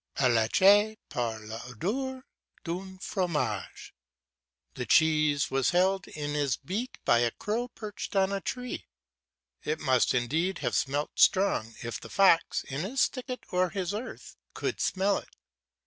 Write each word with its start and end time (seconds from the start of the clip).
"Alleche, 0.17 0.97
par 1.09 1.39
l'odeur 1.41 2.23
d'un 2.63 2.97
fromage." 2.97 3.93
The 4.73 4.87
cheese 4.87 5.51
was 5.51 5.69
held 5.69 6.07
in 6.07 6.33
his 6.33 6.57
beak 6.57 6.97
by 7.05 7.19
a 7.19 7.29
crow 7.29 7.67
perched 7.67 8.15
on 8.15 8.33
a 8.33 8.41
tree; 8.41 8.87
it 9.63 9.79
must 9.79 10.15
indeed 10.15 10.57
have 10.57 10.73
smelt 10.75 11.19
strong 11.19 11.75
if 11.83 11.99
the 11.99 12.09
fox, 12.09 12.63
in 12.63 12.81
his 12.81 13.05
thicket 13.05 13.43
or 13.51 13.69
his 13.69 13.93
earth, 13.93 14.37
could 14.55 14.81
smell 14.81 15.19
it. 15.19 15.35